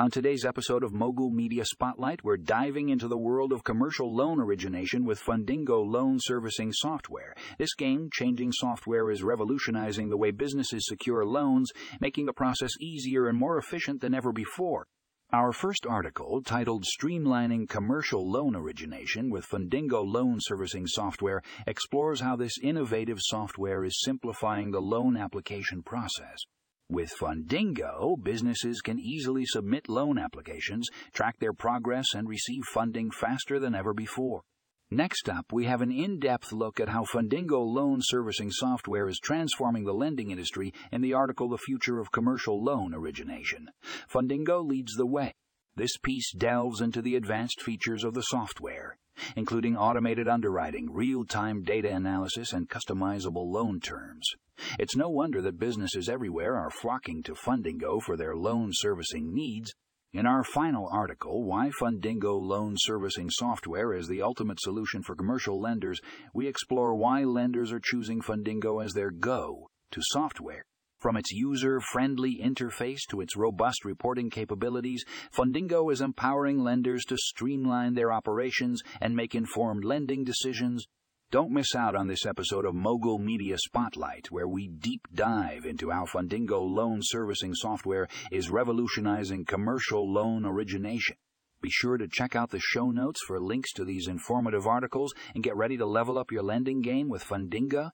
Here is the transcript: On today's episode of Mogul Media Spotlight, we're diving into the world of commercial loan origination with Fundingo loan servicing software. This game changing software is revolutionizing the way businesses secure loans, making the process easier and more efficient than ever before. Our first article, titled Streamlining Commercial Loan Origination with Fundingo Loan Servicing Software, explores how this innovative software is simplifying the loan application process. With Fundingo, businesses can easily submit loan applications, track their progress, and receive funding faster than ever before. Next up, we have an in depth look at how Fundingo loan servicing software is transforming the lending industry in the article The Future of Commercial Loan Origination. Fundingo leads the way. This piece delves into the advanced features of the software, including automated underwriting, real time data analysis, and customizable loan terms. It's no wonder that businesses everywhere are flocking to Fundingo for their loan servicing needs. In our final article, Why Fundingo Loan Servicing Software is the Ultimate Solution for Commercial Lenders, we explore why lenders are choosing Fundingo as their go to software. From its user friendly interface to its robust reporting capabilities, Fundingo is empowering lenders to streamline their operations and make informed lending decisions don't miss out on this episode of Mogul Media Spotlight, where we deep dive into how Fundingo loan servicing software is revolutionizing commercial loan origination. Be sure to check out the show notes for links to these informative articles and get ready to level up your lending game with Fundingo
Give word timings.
On 0.00 0.10
today's 0.10 0.46
episode 0.46 0.82
of 0.82 0.94
Mogul 0.94 1.28
Media 1.28 1.62
Spotlight, 1.62 2.24
we're 2.24 2.38
diving 2.38 2.88
into 2.88 3.06
the 3.06 3.18
world 3.18 3.52
of 3.52 3.64
commercial 3.64 4.16
loan 4.16 4.40
origination 4.40 5.04
with 5.04 5.20
Fundingo 5.20 5.84
loan 5.86 6.16
servicing 6.18 6.72
software. 6.72 7.34
This 7.58 7.74
game 7.74 8.08
changing 8.10 8.50
software 8.52 9.10
is 9.10 9.22
revolutionizing 9.22 10.08
the 10.08 10.16
way 10.16 10.30
businesses 10.30 10.86
secure 10.88 11.26
loans, 11.26 11.70
making 12.00 12.24
the 12.24 12.32
process 12.32 12.70
easier 12.80 13.28
and 13.28 13.38
more 13.38 13.58
efficient 13.58 14.00
than 14.00 14.14
ever 14.14 14.32
before. 14.32 14.86
Our 15.34 15.52
first 15.52 15.84
article, 15.86 16.40
titled 16.42 16.86
Streamlining 16.86 17.68
Commercial 17.68 18.26
Loan 18.26 18.56
Origination 18.56 19.28
with 19.28 19.46
Fundingo 19.46 20.02
Loan 20.02 20.38
Servicing 20.40 20.86
Software, 20.86 21.42
explores 21.66 22.20
how 22.20 22.36
this 22.36 22.56
innovative 22.62 23.18
software 23.20 23.84
is 23.84 24.00
simplifying 24.00 24.70
the 24.70 24.80
loan 24.80 25.18
application 25.18 25.82
process. 25.82 26.38
With 26.90 27.12
Fundingo, 27.20 28.20
businesses 28.20 28.80
can 28.80 28.98
easily 28.98 29.46
submit 29.46 29.88
loan 29.88 30.18
applications, 30.18 30.88
track 31.12 31.38
their 31.38 31.52
progress, 31.52 32.14
and 32.14 32.28
receive 32.28 32.64
funding 32.64 33.12
faster 33.12 33.60
than 33.60 33.76
ever 33.76 33.94
before. 33.94 34.42
Next 34.90 35.28
up, 35.28 35.52
we 35.52 35.66
have 35.66 35.82
an 35.82 35.92
in 35.92 36.18
depth 36.18 36.50
look 36.50 36.80
at 36.80 36.88
how 36.88 37.04
Fundingo 37.04 37.64
loan 37.64 38.00
servicing 38.02 38.50
software 38.50 39.06
is 39.06 39.20
transforming 39.20 39.84
the 39.84 39.94
lending 39.94 40.32
industry 40.32 40.74
in 40.90 41.00
the 41.00 41.14
article 41.14 41.48
The 41.48 41.58
Future 41.58 42.00
of 42.00 42.10
Commercial 42.10 42.60
Loan 42.60 42.92
Origination. 42.92 43.68
Fundingo 44.12 44.66
leads 44.66 44.94
the 44.94 45.06
way. 45.06 45.32
This 45.76 45.96
piece 45.96 46.32
delves 46.32 46.80
into 46.80 47.00
the 47.00 47.14
advanced 47.14 47.62
features 47.62 48.02
of 48.02 48.14
the 48.14 48.24
software, 48.24 48.79
including 49.36 49.76
automated 49.76 50.28
underwriting, 50.28 50.92
real 50.92 51.24
time 51.24 51.62
data 51.62 51.90
analysis, 51.90 52.52
and 52.52 52.68
customizable 52.68 53.50
loan 53.50 53.80
terms. 53.80 54.26
It's 54.78 54.96
no 54.96 55.08
wonder 55.08 55.40
that 55.42 55.58
businesses 55.58 56.08
everywhere 56.08 56.56
are 56.56 56.70
flocking 56.70 57.22
to 57.24 57.34
Fundingo 57.34 58.02
for 58.02 58.16
their 58.16 58.36
loan 58.36 58.70
servicing 58.72 59.32
needs. 59.32 59.72
In 60.12 60.26
our 60.26 60.42
final 60.42 60.88
article, 60.92 61.44
Why 61.44 61.70
Fundingo 61.70 62.40
Loan 62.40 62.74
Servicing 62.76 63.30
Software 63.30 63.94
is 63.94 64.08
the 64.08 64.22
Ultimate 64.22 64.60
Solution 64.60 65.02
for 65.02 65.14
Commercial 65.14 65.60
Lenders, 65.60 66.00
we 66.34 66.48
explore 66.48 66.96
why 66.96 67.22
lenders 67.22 67.70
are 67.70 67.80
choosing 67.80 68.20
Fundingo 68.20 68.84
as 68.84 68.92
their 68.92 69.12
go 69.12 69.70
to 69.92 70.00
software. 70.02 70.64
From 71.00 71.16
its 71.16 71.32
user 71.32 71.80
friendly 71.80 72.38
interface 72.44 73.00
to 73.08 73.22
its 73.22 73.34
robust 73.34 73.86
reporting 73.86 74.28
capabilities, 74.28 75.02
Fundingo 75.34 75.90
is 75.90 76.02
empowering 76.02 76.58
lenders 76.58 77.06
to 77.06 77.16
streamline 77.16 77.94
their 77.94 78.12
operations 78.12 78.82
and 79.00 79.16
make 79.16 79.34
informed 79.34 79.82
lending 79.82 80.24
decisions 80.24 80.86
don't 81.30 81.52
miss 81.52 81.76
out 81.76 81.94
on 81.94 82.08
this 82.08 82.26
episode 82.26 82.64
of 82.64 82.74
Mogul 82.74 83.20
Media 83.20 83.56
Spotlight, 83.56 84.32
where 84.32 84.48
we 84.48 84.66
deep 84.66 85.06
dive 85.14 85.64
into 85.64 85.90
how 85.90 86.04
Fundingo 86.04 86.60
loan 86.60 86.98
servicing 87.02 87.54
software 87.54 88.08
is 88.32 88.50
revolutionizing 88.50 89.44
commercial 89.44 90.12
loan 90.12 90.44
origination. 90.44 91.14
Be 91.62 91.70
sure 91.70 91.98
to 91.98 92.08
check 92.08 92.34
out 92.34 92.50
the 92.50 92.58
show 92.58 92.90
notes 92.90 93.20
for 93.24 93.38
links 93.38 93.72
to 93.74 93.84
these 93.84 94.08
informative 94.08 94.66
articles 94.66 95.14
and 95.32 95.44
get 95.44 95.56
ready 95.56 95.76
to 95.76 95.86
level 95.86 96.18
up 96.18 96.32
your 96.32 96.42
lending 96.42 96.82
game 96.82 97.08
with 97.08 97.24
Fundingo 97.24 97.90